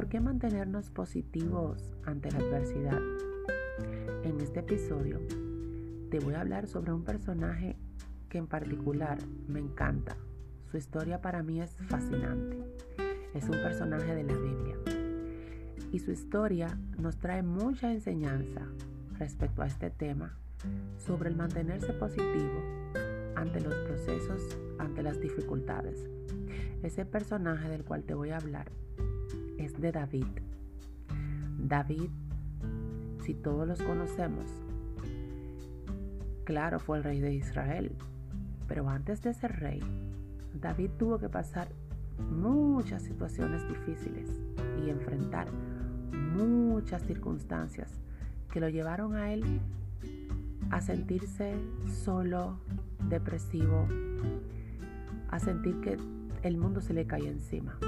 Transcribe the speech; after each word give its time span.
¿Por 0.00 0.08
qué 0.08 0.18
mantenernos 0.18 0.88
positivos 0.88 1.94
ante 2.06 2.30
la 2.30 2.38
adversidad? 2.38 2.98
En 4.24 4.40
este 4.40 4.60
episodio 4.60 5.20
te 6.10 6.18
voy 6.20 6.32
a 6.32 6.40
hablar 6.40 6.68
sobre 6.68 6.90
un 6.94 7.04
personaje 7.04 7.76
que 8.30 8.38
en 8.38 8.46
particular 8.46 9.18
me 9.46 9.60
encanta. 9.60 10.16
Su 10.70 10.78
historia 10.78 11.20
para 11.20 11.42
mí 11.42 11.60
es 11.60 11.76
fascinante. 11.86 12.56
Es 13.34 13.44
un 13.44 13.60
personaje 13.62 14.14
de 14.14 14.24
la 14.24 14.32
Biblia. 14.32 14.76
Y 15.92 15.98
su 15.98 16.12
historia 16.12 16.78
nos 16.96 17.18
trae 17.18 17.42
mucha 17.42 17.92
enseñanza 17.92 18.62
respecto 19.18 19.60
a 19.60 19.66
este 19.66 19.90
tema 19.90 20.34
sobre 20.96 21.28
el 21.28 21.36
mantenerse 21.36 21.92
positivo 21.92 22.62
ante 23.36 23.60
los 23.60 23.74
procesos, 23.74 24.56
ante 24.78 25.02
las 25.02 25.20
dificultades. 25.20 26.08
Ese 26.82 27.04
personaje 27.04 27.68
del 27.68 27.84
cual 27.84 28.04
te 28.04 28.14
voy 28.14 28.30
a 28.30 28.38
hablar 28.38 28.72
es 29.60 29.78
de 29.78 29.92
David. 29.92 30.26
David, 31.58 32.08
si 33.22 33.34
todos 33.34 33.68
los 33.68 33.82
conocemos, 33.82 34.46
claro, 36.44 36.80
fue 36.80 36.98
el 36.98 37.04
rey 37.04 37.20
de 37.20 37.34
Israel, 37.34 37.92
pero 38.66 38.88
antes 38.88 39.22
de 39.22 39.34
ser 39.34 39.60
rey, 39.60 39.80
David 40.58 40.90
tuvo 40.98 41.18
que 41.18 41.28
pasar 41.28 41.68
muchas 42.30 43.02
situaciones 43.02 43.66
difíciles 43.68 44.30
y 44.84 44.88
enfrentar 44.88 45.48
muchas 46.12 47.02
circunstancias 47.02 48.00
que 48.50 48.60
lo 48.60 48.68
llevaron 48.68 49.14
a 49.14 49.32
él 49.32 49.60
a 50.70 50.80
sentirse 50.80 51.54
solo, 52.04 52.58
depresivo, 53.08 53.86
a 55.28 55.38
sentir 55.38 55.80
que 55.80 55.98
el 56.42 56.56
mundo 56.56 56.80
se 56.80 56.94
le 56.94 57.06
caía 57.06 57.30
encima. 57.30 57.78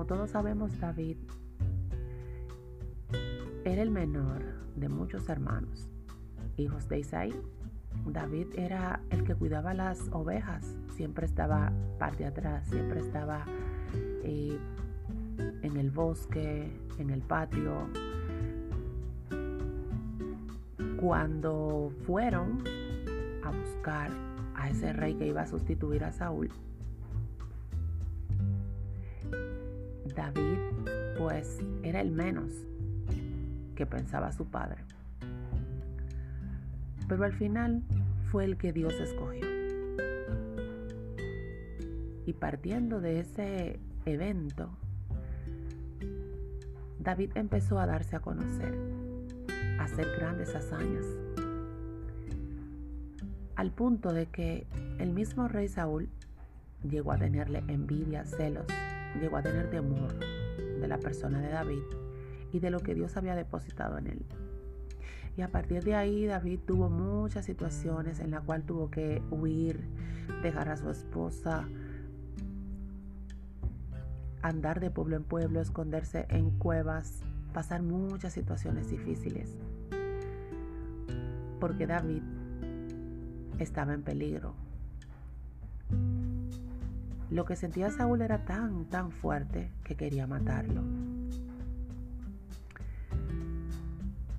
Como 0.00 0.08
todos 0.08 0.30
sabemos, 0.30 0.80
David 0.80 1.18
era 3.66 3.82
el 3.82 3.90
menor 3.90 4.42
de 4.74 4.88
muchos 4.88 5.28
hermanos, 5.28 5.90
hijos 6.56 6.88
de 6.88 7.00
Isaí. 7.00 7.34
David 8.06 8.46
era 8.56 9.02
el 9.10 9.24
que 9.24 9.34
cuidaba 9.34 9.74
las 9.74 10.08
ovejas, 10.12 10.74
siempre 10.96 11.26
estaba 11.26 11.70
parte 11.98 12.24
atrás, 12.24 12.66
siempre 12.68 13.00
estaba 13.00 13.44
eh, 14.24 14.58
en 15.60 15.76
el 15.76 15.90
bosque, 15.90 16.72
en 16.98 17.10
el 17.10 17.20
patio. 17.20 17.86
Cuando 20.98 21.92
fueron 22.06 22.64
a 23.44 23.50
buscar 23.50 24.10
a 24.54 24.70
ese 24.70 24.94
rey 24.94 25.16
que 25.16 25.26
iba 25.26 25.42
a 25.42 25.46
sustituir 25.46 26.04
a 26.04 26.12
Saúl, 26.12 26.48
David 30.14 30.58
pues 31.18 31.58
era 31.82 32.00
el 32.00 32.10
menos 32.10 32.52
que 33.74 33.86
pensaba 33.86 34.32
su 34.32 34.46
padre. 34.46 34.84
Pero 37.08 37.24
al 37.24 37.32
final 37.32 37.82
fue 38.30 38.44
el 38.44 38.56
que 38.56 38.72
Dios 38.72 38.94
escogió. 38.94 39.46
Y 42.26 42.32
partiendo 42.34 43.00
de 43.00 43.20
ese 43.20 43.80
evento, 44.04 44.70
David 46.98 47.30
empezó 47.34 47.78
a 47.78 47.86
darse 47.86 48.16
a 48.16 48.20
conocer, 48.20 48.74
a 49.78 49.84
hacer 49.84 50.06
grandes 50.16 50.54
hazañas, 50.54 51.06
al 53.56 53.72
punto 53.72 54.12
de 54.12 54.26
que 54.26 54.66
el 54.98 55.10
mismo 55.12 55.48
rey 55.48 55.68
Saúl 55.68 56.08
llegó 56.88 57.12
a 57.12 57.18
tenerle 57.18 57.62
envidia, 57.68 58.24
celos, 58.24 58.66
llegó 59.18 59.36
a 59.36 59.42
tener 59.42 59.70
temor 59.70 60.14
de 60.18 60.88
la 60.88 60.98
persona 60.98 61.40
de 61.40 61.48
David 61.48 61.82
y 62.52 62.60
de 62.60 62.70
lo 62.70 62.80
que 62.80 62.94
Dios 62.94 63.16
había 63.16 63.34
depositado 63.34 63.98
en 63.98 64.06
él. 64.08 64.24
Y 65.36 65.42
a 65.42 65.48
partir 65.48 65.84
de 65.84 65.94
ahí 65.94 66.26
David 66.26 66.60
tuvo 66.66 66.90
muchas 66.90 67.44
situaciones 67.44 68.20
en 68.20 68.30
las 68.30 68.42
cuales 68.42 68.66
tuvo 68.66 68.90
que 68.90 69.22
huir, 69.30 69.80
dejar 70.42 70.68
a 70.68 70.76
su 70.76 70.90
esposa, 70.90 71.66
andar 74.42 74.80
de 74.80 74.90
pueblo 74.90 75.16
en 75.16 75.24
pueblo, 75.24 75.60
esconderse 75.60 76.26
en 76.28 76.50
cuevas, 76.50 77.20
pasar 77.52 77.82
muchas 77.82 78.32
situaciones 78.32 78.90
difíciles. 78.90 79.56
Porque 81.60 81.86
David 81.86 82.22
estaba 83.58 83.92
en 83.92 84.02
peligro. 84.02 84.54
Lo 87.30 87.44
que 87.44 87.56
sentía 87.56 87.90
Saúl 87.90 88.22
era 88.22 88.44
tan, 88.44 88.86
tan 88.86 89.12
fuerte 89.12 89.70
que 89.84 89.96
quería 89.96 90.26
matarlo. 90.26 90.82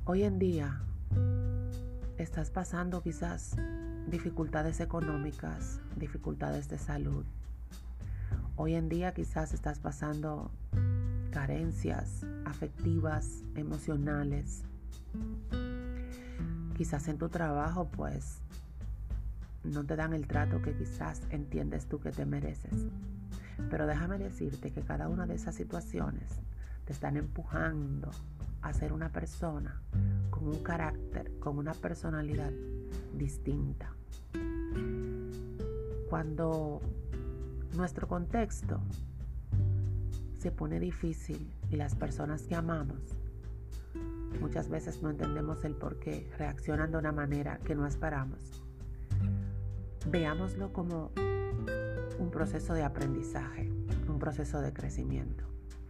Hoy 0.06 0.24
en 0.24 0.40
día 0.40 0.82
estás 2.18 2.52
pasando 2.52 3.02
quizás 3.02 3.56
dificultades 4.08 4.80
económicas, 4.82 5.80
dificultades 5.96 6.68
de 6.68 6.78
salud, 6.78 7.26
Hoy 8.58 8.76
en 8.76 8.90
día 8.90 9.12
quizás 9.14 9.54
estás 9.54 9.80
pasando 9.80 10.52
carencias 11.32 12.26
afectivas, 12.46 13.44
emocionales. 13.56 14.62
Quizás 16.78 17.08
en 17.08 17.18
tu 17.18 17.30
trabajo 17.30 17.90
pues 17.90 18.42
no 19.64 19.86
te 19.86 19.96
dan 19.96 20.14
el 20.14 20.28
trato 20.28 20.62
que 20.62 20.74
quizás 20.74 21.22
entiendes 21.30 21.88
tú 21.88 22.00
que 22.00 22.12
te 22.12 22.26
mereces. 22.26 22.88
Pero 23.70 23.86
déjame 23.86 24.18
decirte 24.18 24.72
que 24.72 24.82
cada 24.82 25.08
una 25.08 25.26
de 25.26 25.36
esas 25.36 25.56
situaciones 25.56 26.40
te 26.86 26.94
están 26.94 27.18
empujando 27.18 28.10
a 28.62 28.74
ser 28.74 28.94
una 28.94 29.10
persona 29.10 29.82
con 30.30 30.48
un 30.48 30.64
carácter, 30.64 31.38
con 31.40 31.58
una 31.58 31.74
personalidad 31.74 32.52
distinta. 33.16 33.94
Cuando 36.10 36.82
nuestro 37.76 38.08
contexto 38.08 38.82
se 40.38 40.52
pone 40.52 40.80
difícil 40.80 41.54
y 41.70 41.76
las 41.76 41.96
personas 41.96 42.44
que 42.44 42.56
amamos 42.56 43.22
muchas 44.40 44.70
veces 44.70 45.02
no 45.02 45.10
entendemos 45.10 45.64
el 45.66 45.76
por 45.76 46.00
qué 46.00 46.30
reaccionan 46.38 46.92
de 46.92 46.98
una 46.98 47.12
manera 47.12 47.60
que 47.60 47.76
no 47.76 47.86
esperamos. 47.86 48.64
Veámoslo 50.08 50.74
como 50.74 51.12
un 52.20 52.32
proceso 52.32 52.74
de 52.74 52.84
aprendizaje, 52.84 53.72
un 54.08 54.20
proceso 54.20 54.62
de 54.62 54.74
crecimiento, 54.74 55.44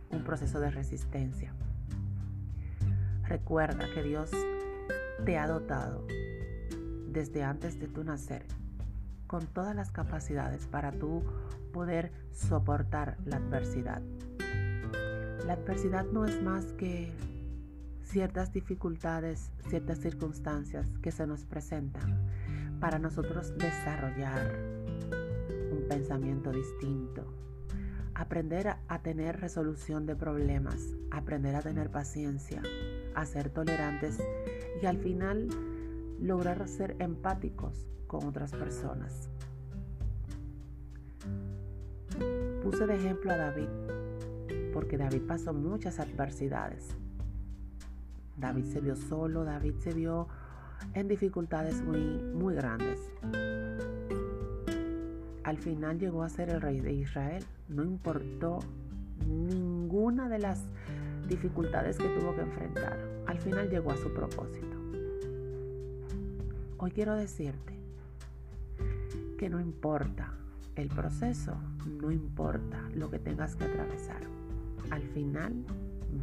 un 0.09 0.23
proceso 0.23 0.59
de 0.59 0.69
resistencia. 0.69 1.53
Recuerda 3.23 3.85
que 3.94 4.03
Dios 4.03 4.31
te 5.25 5.38
ha 5.38 5.47
dotado 5.47 6.05
desde 7.07 7.44
antes 7.44 7.79
de 7.79 7.88
tu 7.88 8.03
nacer 8.03 8.45
con 9.27 9.47
todas 9.47 9.75
las 9.75 9.91
capacidades 9.91 10.67
para 10.67 10.91
tú 10.91 11.23
poder 11.71 12.11
soportar 12.33 13.17
la 13.25 13.38
adversidad. 13.38 14.01
La 15.45 15.53
adversidad 15.53 16.05
no 16.05 16.25
es 16.25 16.41
más 16.44 16.66
que 16.73 17.11
ciertas 18.03 18.51
dificultades, 18.51 19.51
ciertas 19.69 20.00
circunstancias 20.00 20.88
que 21.01 21.11
se 21.11 21.25
nos 21.27 21.45
presentan 21.45 22.19
para 22.81 22.97
nosotros 22.97 23.56
desarrollar 23.58 24.56
un 25.72 25.86
pensamiento 25.88 26.52
distinto, 26.52 27.24
aprender 28.16 28.75
a 28.88 29.02
tener 29.03 29.40
resolución 29.40 30.08
de 30.08 30.16
problemas, 30.16 30.88
aprender 31.12 31.56
a 31.56 31.62
tener 31.62 31.92
paciencia, 31.92 32.62
a 33.14 33.25
ser 33.25 33.52
tolerantes 33.52 34.18
y 34.81 34.86
al 34.88 34.97
final 34.97 35.47
lograr 36.19 36.68
ser 36.68 36.96
empáticos 37.00 37.88
con 38.07 38.25
otras 38.25 38.51
personas. 38.51 39.30
Puse 42.63 42.88
de 42.88 42.95
ejemplo 42.95 43.31
a 43.31 43.38
David, 43.38 43.69
porque 44.74 44.98
David 44.98 45.22
pasó 45.27 45.54
muchas 45.54 46.00
adversidades. 46.00 46.89
David 48.38 48.66
se 48.66 48.81
vio 48.81 48.95
solo, 48.95 49.44
David 49.44 49.75
se 49.84 49.94
vio 49.94 50.27
en 50.94 51.07
dificultades 51.07 51.81
muy, 51.81 52.00
muy 52.00 52.56
grandes. 52.56 53.00
Al 55.44 55.57
final 55.57 56.00
llegó 56.00 56.24
a 56.24 56.30
ser 56.30 56.50
el 56.50 56.62
rey 56.62 56.80
de 56.80 56.94
Israel. 56.94 57.44
No 57.68 57.83
importó 57.83 58.60
ninguna 59.28 60.30
de 60.30 60.39
las 60.39 60.63
dificultades 61.28 61.98
que 61.98 62.07
tuvo 62.10 62.36
que 62.36 62.42
enfrentar. 62.42 62.98
Al 63.25 63.39
final 63.39 63.69
llegó 63.69 63.92
a 63.92 63.98
su 63.98 64.13
propósito. 64.13 64.78
Hoy 66.78 66.92
quiero 66.92 67.16
decirte 67.16 67.77
que 69.38 69.50
no 69.50 69.60
importa 69.60 70.34
el 70.75 70.89
proceso, 70.89 71.56
no 72.01 72.12
importa 72.12 72.81
lo 72.95 73.10
que 73.10 73.19
tengas 73.19 73.56
que 73.56 73.66
atravesar. 73.66 74.22
Al 74.89 75.04
final 75.04 75.66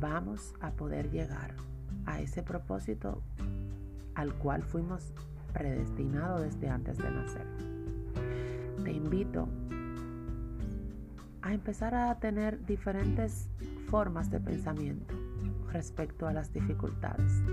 vamos 0.01 0.55
a 0.61 0.71
poder 0.73 1.11
llegar 1.11 1.55
a 2.07 2.21
ese 2.21 2.43
propósito 2.43 3.23
al 4.19 4.35
cual 4.35 4.65
fuimos 4.65 5.13
predestinados 5.53 6.43
desde 6.43 6.69
antes 6.69 6.99
de 6.99 7.09
nacer. 7.09 7.47
Te 8.83 8.91
invito 8.91 9.49
a 11.41 11.55
empezar 11.55 11.95
a 11.95 12.19
tener 12.19 12.67
diferentes 12.67 13.49
formas 13.89 14.29
de 14.29 14.41
pensamiento 14.41 15.15
respecto 15.73 16.27
a 16.27 16.33
las 16.33 16.53
dificultades 16.53 17.45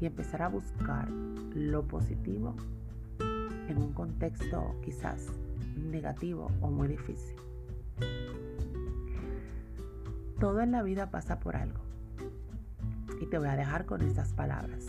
y 0.00 0.06
empezar 0.06 0.42
a 0.42 0.48
buscar 0.48 1.10
lo 1.10 1.82
positivo 1.82 2.54
en 3.68 3.78
un 3.78 3.92
contexto 3.92 4.76
quizás 4.84 5.26
negativo 5.76 6.52
o 6.60 6.70
muy 6.70 6.86
difícil. 6.86 7.34
Todo 10.38 10.60
en 10.60 10.70
la 10.70 10.82
vida 10.84 11.10
pasa 11.10 11.40
por 11.40 11.56
algo. 11.56 11.80
Y 13.20 13.26
te 13.26 13.38
voy 13.38 13.48
a 13.48 13.56
dejar 13.56 13.84
con 13.84 14.02
estas 14.02 14.32
palabras. 14.32 14.86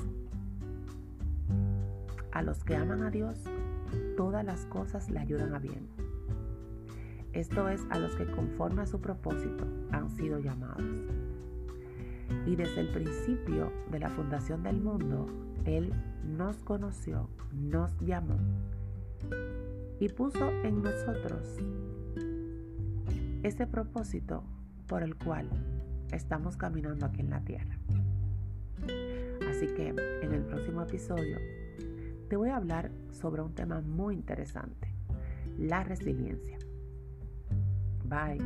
A 2.31 2.41
los 2.43 2.63
que 2.63 2.75
aman 2.75 3.03
a 3.03 3.09
Dios, 3.09 3.39
todas 4.15 4.45
las 4.45 4.65
cosas 4.67 5.09
le 5.09 5.19
ayudan 5.19 5.53
a 5.55 5.59
bien. 5.59 5.87
Esto 7.33 7.69
es 7.69 7.81
a 7.89 7.99
los 7.99 8.15
que 8.15 8.29
conforme 8.29 8.81
a 8.83 8.85
su 8.85 9.01
propósito 9.01 9.65
han 9.91 10.09
sido 10.09 10.39
llamados. 10.39 10.83
Y 12.45 12.55
desde 12.55 12.81
el 12.81 12.89
principio 12.89 13.71
de 13.91 13.99
la 13.99 14.09
fundación 14.09 14.63
del 14.63 14.79
mundo, 14.79 15.25
Él 15.65 15.91
nos 16.23 16.57
conoció, 16.63 17.29
nos 17.51 17.97
llamó 17.99 18.37
y 19.99 20.09
puso 20.09 20.49
en 20.63 20.81
nosotros 20.81 21.57
ese 23.43 23.67
propósito 23.67 24.43
por 24.87 25.03
el 25.03 25.15
cual 25.15 25.49
estamos 26.11 26.57
caminando 26.57 27.05
aquí 27.05 27.21
en 27.21 27.29
la 27.29 27.41
tierra. 27.41 27.77
Así 29.49 29.67
que 29.75 29.89
en 29.89 30.33
el 30.33 30.43
próximo 30.43 30.83
episodio 30.83 31.37
te 32.29 32.37
voy 32.37 32.49
a 32.49 32.57
hablar 32.57 32.91
sobre 33.11 33.41
un 33.41 33.55
tema 33.55 33.81
muy 33.81 34.13
interesante, 34.15 34.93
la 35.57 35.83
resiliencia. 35.83 36.59
Bye. 38.05 38.39